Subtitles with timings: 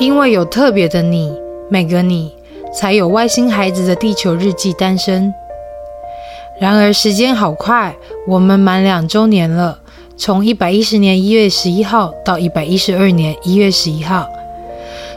[0.00, 1.32] 因为有特别的你，
[1.68, 2.32] 每个你，
[2.72, 5.34] 才有外星孩子的地球日记诞生。
[6.60, 7.96] 然而时间好快，
[8.28, 9.80] 我们满两周年了，
[10.16, 14.24] 从一百一十年一月十一号到一百一十二年一月十一号，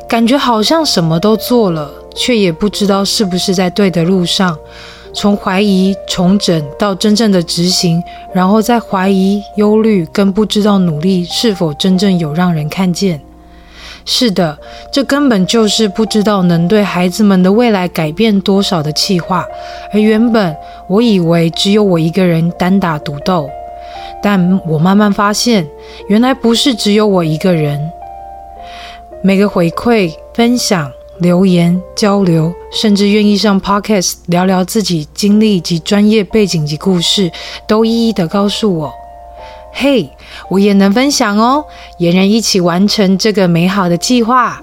[0.09, 4.57] 感觉好像什么都做了，却也不知道是不是在对的路上。
[5.13, 8.02] 从怀疑、重整到真正的执行，
[8.34, 13.21] 然后再怀疑、忧虑，跟不知道努力是否真正有让人看见。
[14.05, 14.57] 是的，
[14.91, 19.45] 这根本就是不知道能对孩子们的未来改变多少的企划。
[19.93, 20.55] 而原本
[20.87, 23.49] 我以为只有我一个人单打独斗，
[24.21, 25.67] 但我慢慢发现，
[26.07, 27.79] 原来不是只有我一个人。
[29.23, 30.91] 每个回馈、分享。
[31.19, 37.31] 留言交流，甚至愿意上 Podcast 聊聊自己经历及专业背景及故事，
[37.67, 38.91] 都一一的告诉我
[39.71, 40.09] ：“嘿，
[40.49, 41.63] 我也能分享哦，
[41.98, 44.61] 也能一起完成这个美好的计划。”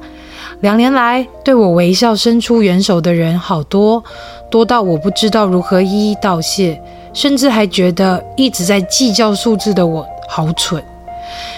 [0.61, 4.03] 两年来，对我微笑伸出援手的人好多，
[4.51, 6.81] 多到我不知道如何一一道谢，
[7.13, 10.83] 甚至还觉得一直在计较数字的我好蠢。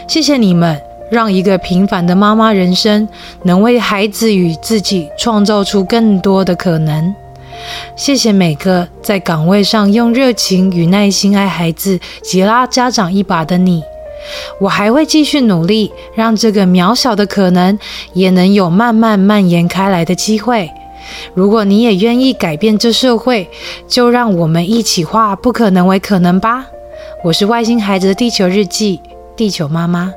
[0.06, 0.80] 谢谢你们。
[1.10, 3.08] 让一个平凡的妈妈人生
[3.42, 7.12] 能为孩子与自己创造出更多的可能。
[7.96, 13.82] 谢谢每个在岗位上用热情与耐心爱孩子及拉家长一把的你。
[14.60, 17.78] 我还会继续努力，让这个渺小的可能
[18.12, 20.70] 也能有慢慢蔓延开来的机会。
[21.34, 23.48] 如果你也愿意改变这社会，
[23.88, 26.66] 就让我们一起化不可能为可能吧。
[27.24, 29.00] 我是外星孩子的地球日记，
[29.34, 30.12] 地球妈妈。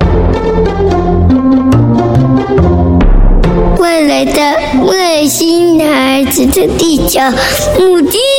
[3.84, 7.20] 未来的外星孩子的地球
[7.78, 8.33] 母亲。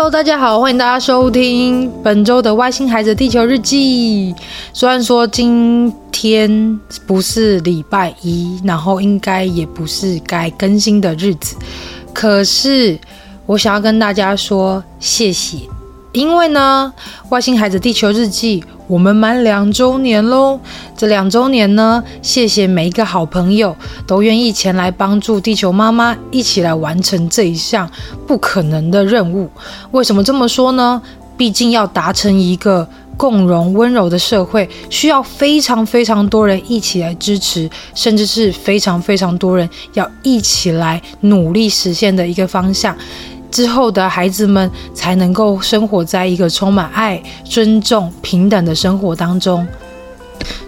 [0.00, 4.32] Hello，大家好，欢迎大家收听本周的《外星孩子地球日记》。
[4.72, 11.54] 虽然说今天不是礼拜一，然后应该也不是该更新的日子，
[12.14, 12.98] 可是
[13.44, 15.58] 我想要跟大家说谢谢，
[16.12, 16.90] 因为呢，
[17.28, 18.62] 《外星孩子地球日记》。
[18.90, 20.58] 我们满两周年喽！
[20.96, 27.88] 这两周年呢，谢谢每一个好朋友都愿意前来帮助地球妈妈，一起来完成这一项
[28.26, 29.48] 不可能的任务。
[29.92, 31.00] 为什么这么说呢？
[31.36, 32.86] 毕竟要达成一个
[33.16, 42.96] 共融温柔的社会，需要非常非常多人一起来支持，甚至是非常非常多人要一起来努力实现的一个方向。
[43.50, 49.66] 之后的孩子们才能够生活在一个充满爱、尊重、平等的生活当中。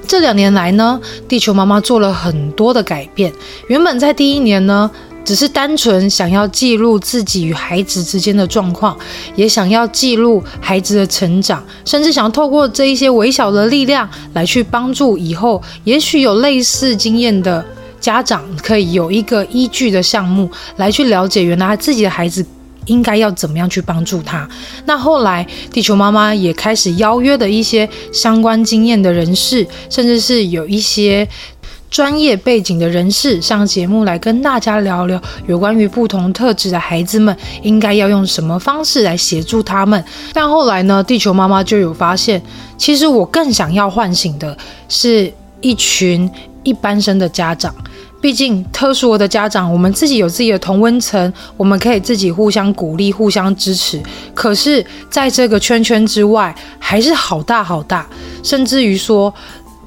[0.06, 3.32] 这两年来呢，地球妈妈做了很多的改变。
[3.68, 4.90] 原本在第一年呢，
[5.24, 8.94] 只是单纯想要记录自己与孩子之间的状况，
[9.36, 17.64] 也想要记录孩子的成长，甚至想透过这一些微小的力量来去帮助以后也许有类似经验的
[17.98, 22.44] 家长，可以有一个依据的项目来去了解原来自己的孩子。
[22.86, 24.48] 应该要怎么样去帮助他？
[24.86, 31.26] 那后来，地球妈妈也开始邀约的一些相关经验的人士，甚至是有一些
[31.90, 40.02] 专业背景的人士上节目来跟大家聊聊有关于不同特质的孩子们应该要用什么方式来协助他们。
[40.32, 42.42] 但后来呢，地球妈妈就有发现，
[42.78, 44.56] 其实我更想要唤醒的
[44.88, 46.28] 是一群
[46.62, 47.74] 一般生的家长。
[48.22, 54.00] 毕竟，特殊的家长，我们自己有自己的同温层，我们可以自己互相鼓励、互相支持。
[54.32, 58.06] 可是，在这个圈圈之外，还是好大好大，
[58.44, 59.34] 甚至于说。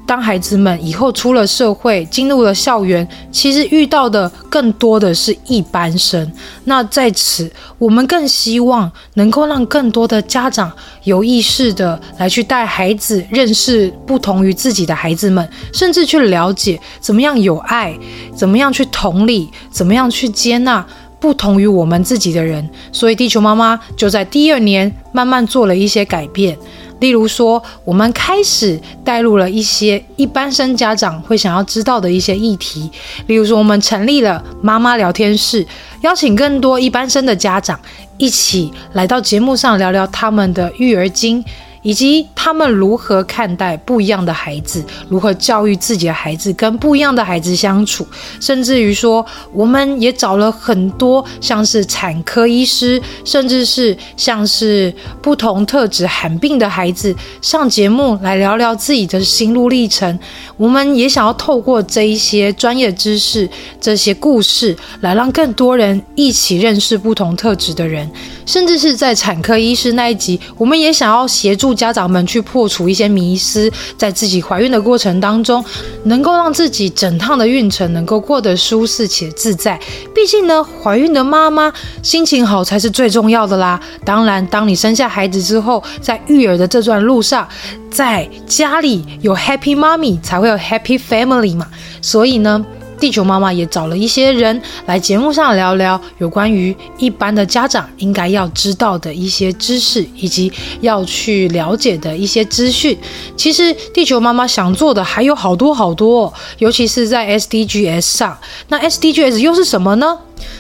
[0.05, 6.31] 当孩子们以后出了社会，进入了校园，其实遇到的更多的是一般生。
[6.66, 10.72] 那在此，我们更希望能够让更多的家长
[11.03, 17.97] 有意识的来去带孩子认识不同于自己的孩子们，甚至去了解怎么样有爱，
[18.35, 20.85] 怎么样去同理，怎么样去接纳
[21.19, 22.69] 不同于我们自己的人。
[22.91, 26.55] 所以，地球妈妈就在第二年慢慢做了一些改变。
[26.99, 32.89] 例如说，我们开始带入了一些一般生家长会想要知道的一些议题。
[33.27, 35.65] 例如说，我们成立了妈妈聊天室，
[36.01, 37.79] 邀请更多一般生的家长
[38.17, 41.43] 一起来到节目上聊聊他们的育儿经，
[41.85, 48.05] 以及他们如何看待不一样的孩子，如何教育自己的孩子，跟不一样的孩子相处，
[48.41, 49.23] 甚至于说，
[49.53, 54.91] 我们也找了很多像是产科医师，甚至是像是
[55.22, 60.17] 不同特质罕病的孩子上节目来聊聊自己的心路历程。
[60.58, 63.47] 我们也想要透过这一些专业知识、
[63.79, 68.09] 这些故事，来让更多人一起认识不同特质的人，
[68.45, 75.63] 甚至是在产科医师那一集，我们也想要协助家长们去破除一些迷思，在自己怀孕的过程当中，
[76.03, 79.79] 能够让自己整趟的孕程能够过得舒适且自在。
[80.13, 83.79] 毕竟呢，怀孕的妈妈心情好才是最重要的啦。
[84.03, 87.47] 当然，当你生下孩子之后，在育儿的这段路上，
[87.89, 91.67] 在家里有 Happy Mommy 才会有 Happy Family 嘛。
[92.01, 92.65] 所以呢。
[93.05, 102.97] 地球妈妈也找了一些人来节目上聊聊有关于一般的家长应该要知道的一些知识，以及要去了解的一些资讯。
[103.37, 108.35] 其实地球妈妈想做的还有好多好多，尤其是在 SDGs 上。
[108.69, 110.17] 那 SDGs 又是什么呢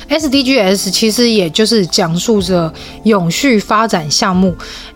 [0.07, 2.71] ？SDGs 其实也就是讲述着
[3.05, 4.55] 永续发展项目。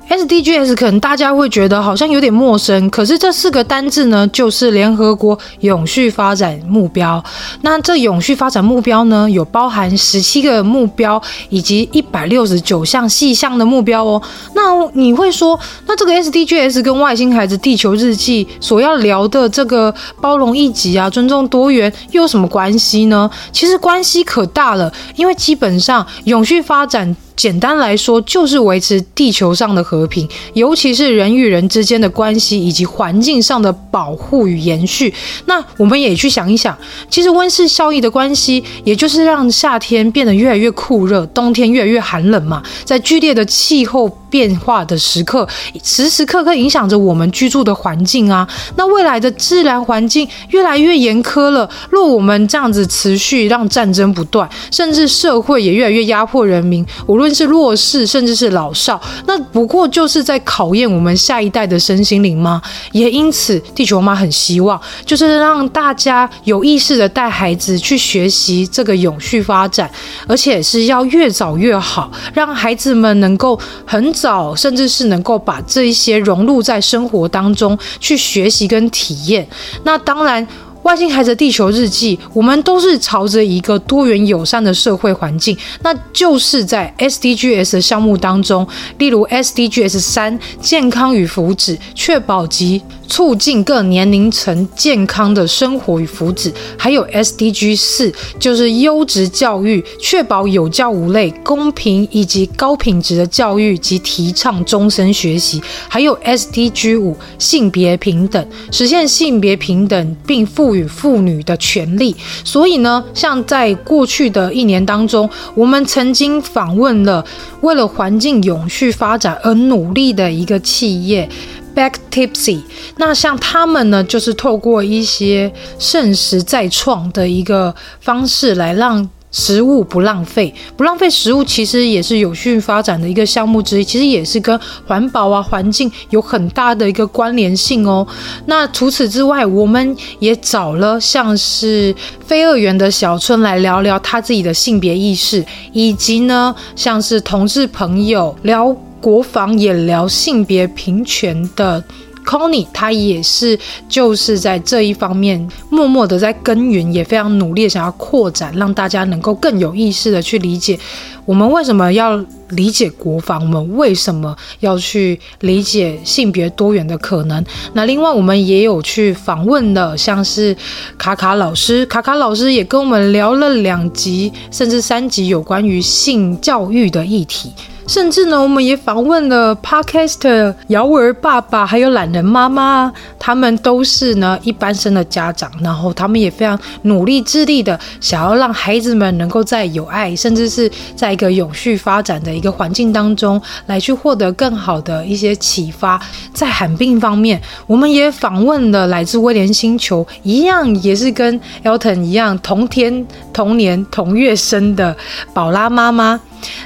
[0.09, 7.23] SDGs 可能大家会觉得好像有点陌生，可是这四个单字呢，就是联合国永续发展目标。
[7.61, 14.19] 那这永续发展目标呢，有包含十七个目标以及一百六十九项细项的目标哦。
[14.55, 14.61] 那
[14.93, 23.29] 你会说，那这个 SDGs 跟外星孩子地球日记所要聊的这个包容异己啊、尊重多元又有什么关系呢？
[23.51, 27.15] 其实关系可大了，因为基本上永续发展。
[27.39, 35.13] 简单来说，就是维持地球上的和平，尤其是人与人之间的关系，以及环境上的保护与延续。
[35.45, 36.77] 那我们也去想一想，
[37.09, 42.61] 其实温室效应的关系，也就是让夏天变得越来越酷热，冬天越来越寒冷嘛。
[42.83, 45.47] 在剧烈的气候变化的时刻，
[45.81, 48.45] 时时刻刻影响着我们居住的环境啊。
[48.75, 62.61] 那未来的自然环境越来越严苛了，若我们这样子持续让战争不断，甚至社会也越来越压迫人民，无论是弱势，甚至是老少，那不过就是在考验我们下一代的身心灵吗？
[62.91, 69.89] 也因此，地球妈很希望，就是让大家有意识的带孩子去学习这个永续发展，
[70.27, 79.47] 而且是要越早越好，让孩子们能够很早，甚至是能够把这一些融入在生活当中去学习跟体验。
[79.83, 80.47] 那当然。
[80.83, 88.67] 外星孩子地球日记，我们都是朝着一个多元友善的社会环境，那就是在 SDGs 的项目当中，
[88.97, 117.25] 例如 SDGs 三健康与福祉，确保及促进各年龄层健康的生活与福祉，还有 SDG 四就是优质教育，确保有教无类、公平以及高品质的教育及提倡终身学习，还有 SDG 五性别平等，实现性别平等并赋赋予妇女的权利，所以呢，像在过去的一年当中，我们曾经访问了
[117.61, 121.27] 为了环境永续发展而努力的一个企业
[121.73, 122.59] Back Tipsy。
[122.97, 129.09] 那像他们呢，就是透过一些剩食再创的一个方式来让。
[129.31, 138.05] 食物不浪费，不浪费食物其实也是有序发展的一个项目之一，其实也是跟环保啊、环境有很大的一个关联性哦。
[138.45, 141.93] 那除此之外，我们也找了像是
[142.25, 151.83] 非二元的小春来聊聊他自己的性别意识，以及呢，像是同志朋友聊国防也聊性别平权的。
[152.29, 153.57] Connie 他也是
[153.87, 160.77] 就是在这一方面默默的在耕耘，也非常努力想要扩展，让大家能够更有意识的去理解
[161.25, 167.43] 我们为什么要理解国防，我们为什么要去理解性别多元的可能。
[167.73, 170.55] 那另外我们也有去访问了，像是
[170.99, 177.51] 卡卡老师，卡卡老师也跟我们聊了两集甚至三集有关于性教育的议题。
[177.89, 195.99] 甚至呢，我们也访问了 Podcaster 尧儿爸爸，还有懒人妈妈，他们都是呢一般生的家长，然后他们也非常努力致力的，想要让孩子们能够在有爱，甚至是在一个永续发展的一个环境当中，来去获得更好的一些启发。
[196.31, 204.95] 在罕病方面，我们也访问了来自威廉星球，一样也是跟 Elton 一样同天同年同月生的
[205.33, 206.21] 宝拉妈妈。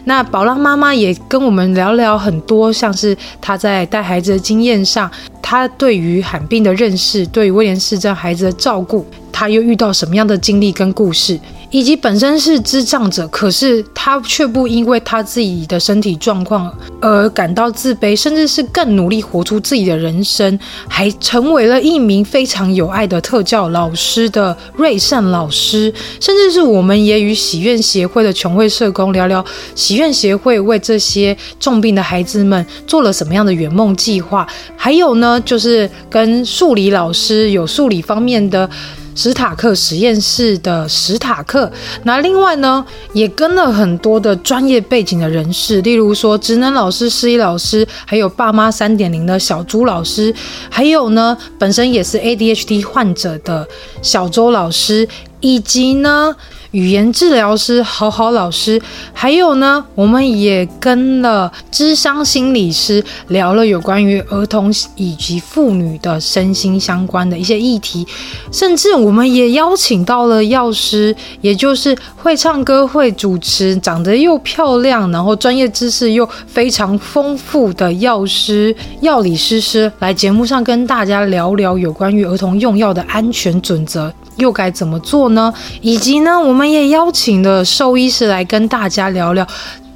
[0.06, 5.10] 那宝拉妈妈也跟我们聊聊很多，像是她在带孩子的经验上，
[5.42, 11.40] 她对于罕病的认识，对于威廉氏症孩子的照顾，她又遇到什么样的经历跟故事，
[11.74, 25.92] 以及本身是智障者，可是他却不因为他自己的身体状况而感到自卑，甚至是更努力活出自己的人生，还成为了一名非常有爱的特教老师的瑞善老师。
[26.20, 38.70] 甚至是我们也与喜愿协会的琼慧社工聊聊，喜愿协会为这些重病的孩子们做了什么样的圆梦计划，还有呢，就是跟数理老师有数理方面的。
[39.16, 41.72] 史塔克实验室的史塔克，
[42.04, 50.34] 那另外呢，也跟了很多的专业背景的人士，例如说职能老师、视艺老师，还有爸妈三点零的小朱老师，
[50.70, 53.68] 还有呢，本身也是 ADHD 患者的
[54.02, 55.08] 小周老师，
[55.40, 56.36] 以及呢。
[56.74, 58.82] 语言治疗师好好老师，
[59.14, 68.08] 还有呢，我们也跟了智商心理师聊了有关于儿童以及妇女的身心相关的一些议题，
[68.52, 84.12] 甚至我们也邀请到了药师，也就是会唱歌、会主持、长得又漂亮，然后专业知识又非常丰富的药师药理师师来节目上跟大家聊聊有关于儿童用药的安全准则。
[84.38, 85.54] 又该怎么做呢？
[85.82, 89.48] 以及呢，我们也邀请了兽医师来跟大家聊聊，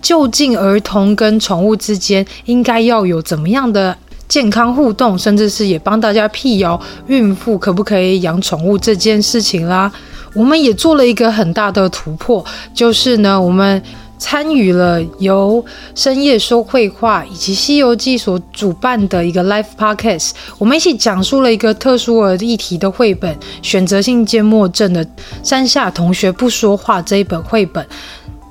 [0.01, 9.91] 究竟儿童跟宠物之间应该要有怎么样的健康互动，甚至是也帮大家辟谣孕妇可不可以养宠物这件事情啦。
[10.33, 13.81] 我们也做了一个很大的突破，就是呢，我们。
[14.17, 15.63] 参与了由
[15.95, 25.05] 深夜说绘画以及《西游记》所主办的一个 Live Podcast，我们一起讲述了一个特殊而议题的绘本——选择性缄默症的
[25.43, 27.85] 山下同学不说话这一本绘本。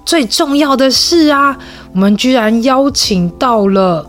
[0.04, 1.58] 最重要的是啊，
[1.92, 4.08] 我们居然邀请到了。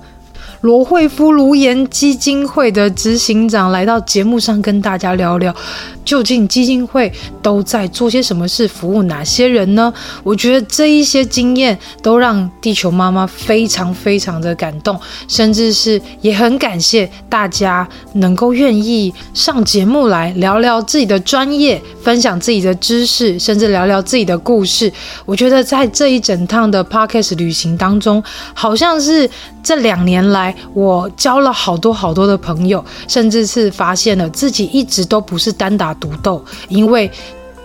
[0.62, 5.56] 罗慧夫卢颜基金会的执行长来到节目上跟大家聊聊，
[6.04, 7.12] 究竟基金会
[7.42, 9.94] 都在做些什么事，服务哪些人呢？
[10.24, 24.92] 我觉得这一些经验都让地球妈妈非常非常的感动，甚至是也很感谢大家能够愿意上节目来聊聊自己的专业，分享自己的知识，甚至聊聊自己的故事。
[25.26, 28.24] 我觉得在这一整趟的 Podcast 旅行当中，
[28.54, 29.30] 好像是
[29.68, 30.56] 这两年来。
[30.74, 37.12] 我交了好多好多的朋友，甚至是发现了自己一直都不是单打独斗，因为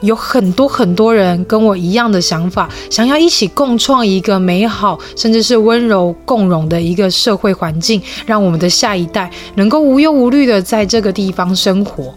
[0.00, 12.12] 有很多很多人跟我一样的想法，想要一起共创一个美好，甚至是温柔共融的一个社会环境，让我们的下一代能够无忧无虑的在这个地方生活。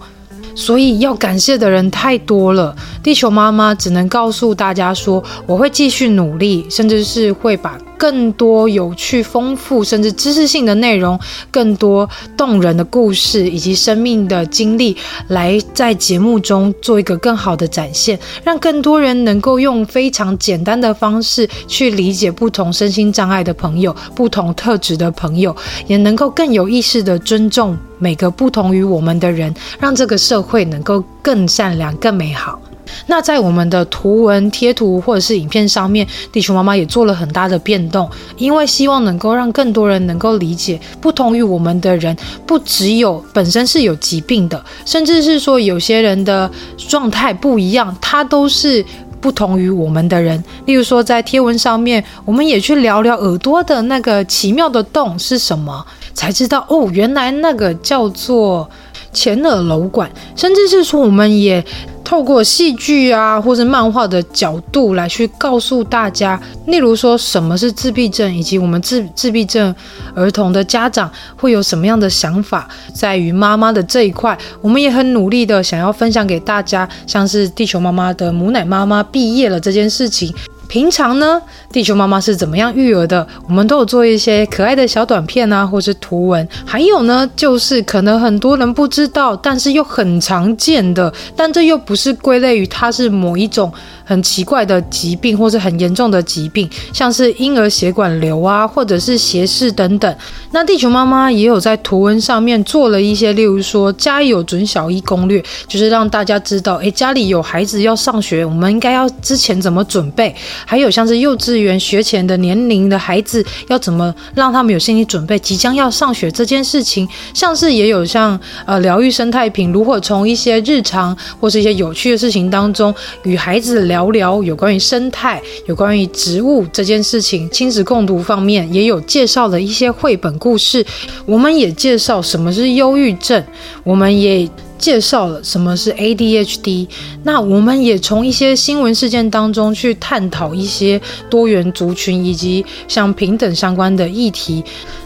[0.55, 7.77] 所以要感谢的人太多了，地球妈妈只能告诉大家说，我会继续努力，甚至是会把。
[7.97, 11.19] 更多有趣、丰富，甚至知识性的内容，
[11.51, 14.95] 更多动人的故事以及生命的经历，
[15.29, 25.55] 来在节目中做一个更好的展现，让更多人能够用非常简单的方式去理解不同身心障碍的朋友、不同特质的朋友，
[25.87, 32.59] 也能够更有意识地尊重每个不同于我们的人，让这个社会能够更善良、更美好。
[33.07, 42.15] 那在我们的图文贴图或者是影片上面，地球妈妈也做了很大的变动，因为希望能够让更多人能够理解，不同于我们的人，
[42.45, 48.83] 不只有本身是有疾病的，甚至是说有些人的状态不一样，他都是
[49.21, 50.43] 不同于我们的人。
[50.65, 58.69] 例如说，在贴文上面，我们也去聊聊耳朵的那个奇妙的洞是什么，才知道哦，原来那个叫做
[59.11, 61.63] 前耳瘘管，甚至是说我们也。
[62.05, 69.73] 透过戏剧啊，或是漫画的角度来去告诉大家，例如说什么是自闭症，以及我们自自闭症
[70.13, 80.33] 儿童的家长会有什么样的想法，在于妈妈的这一块，我们也很努力的想要分享给大家，像是地球妈妈的母奶妈妈毕业了这件事情。
[80.67, 81.41] 平常呢，
[81.71, 83.25] 地球妈妈是怎么样育儿的？
[83.47, 86.47] 我们都有做一些可爱的小短片啊，或是图文。
[86.65, 93.71] 还有呢，就是可能很多人不知道，但是又很常见的，但这又不是归类于它是某一种。
[94.07, 100.15] 很奇怪的疾病，或是很严重的疾病，像是婴儿血管瘤啊，或者是斜视等等。
[100.51, 110.35] 那地球妈妈也有在图文上面做了一些，例如说家有准小一攻略，就是让大家知道，诶，家里有孩子要上学，我们应该要之前怎么准备？
[110.65, 117.07] 还有像是幼稚园学前的年龄的孩子，要怎么让他们有心理准备，即将要上学这件事情。
[117.33, 124.05] 像是也有像呃疗愈生态瓶，如何从一些日常或是一些有趣的事情当中与孩子聊。
[124.15, 130.85] 聊有关于生态、有关于植物这件事情，亲子共读方面也有介绍了一些绘本故事。
[131.25, 133.43] 我们也介绍什么是忧郁症，
[133.83, 136.87] 我们也介绍了什么是 ADHD，
[137.23, 144.63] 那我们也从一些新闻事件当中去探讨一些多元族群以及像平等相关的议题。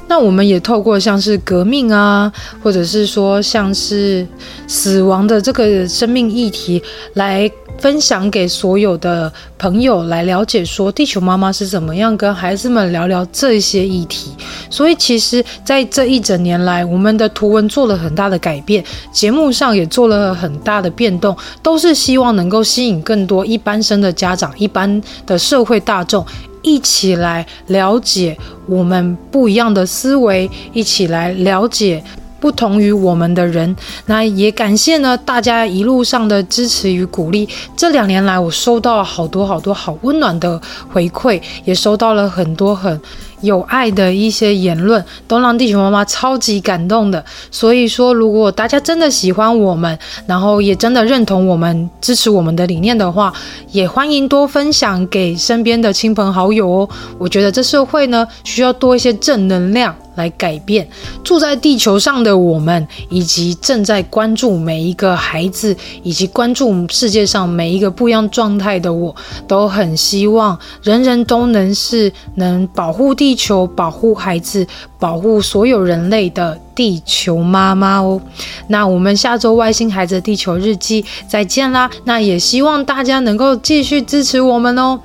[0.07, 2.31] 那我们也透过像是革命啊，
[2.63, 4.27] 或者是说像是
[4.67, 6.81] 死亡的这个生命议题
[7.13, 7.49] 来。
[7.79, 14.31] 分享给所有的朋友来了解，说地球妈妈是怎么样跟孩子们聊聊这些议题。
[14.69, 26.25] 所以，其实，在这一整年来，我们的图文做了很大的改变，节目上也做了很大的变动，都是希望能够吸引更多一般生的家长、一般的社会大众
[26.61, 32.03] 一起来了解我们不一样的思维，一起来了解。
[32.39, 37.47] 不同于我们的人，那也感谢呢大家一路上的支持与鼓励。
[37.75, 40.59] 这两年来，我收到了好多好多好温暖的
[40.91, 42.99] 回馈，也收到了很多很
[43.41, 47.23] 有爱的一些言论，都让地球妈妈超级感动的。
[47.51, 53.33] 所以说，如果大家真的喜欢我们，然后也真的认同我们、支持我们的理念的话，
[53.71, 56.89] 也欢迎多分享给身边的亲朋好友哦。
[57.17, 59.95] 我觉得这社会呢，需要多一些正能量。
[60.19, 60.85] 来改变
[61.23, 65.73] 住在地球上的我们，以及正在关注每一个孩子，
[66.03, 69.15] 以及关注世界上每一个不一样状态的我，
[69.47, 74.67] 都很希望人人都能是能保护地球、保护孩子、
[74.99, 78.21] 保护所有人类的地球妈妈哦。
[78.67, 81.89] 那我们下周外星孩子地球日记再见啦！
[82.03, 84.99] 那也希望大家能够继续支持我们哦。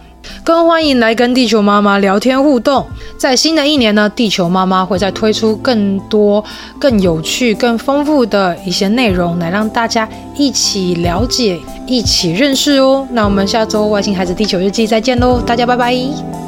[0.44, 2.86] 更欢迎来跟地球妈妈聊天互动。
[3.16, 6.44] 在新的一年呢，地球妈妈会再推出更多、
[6.78, 13.08] 更有趣、更丰富的一些内容，来让大家一起了解、一起认识哦。
[13.12, 16.43] 那我们下周外星孩子地球日记再见喽，大家拜拜。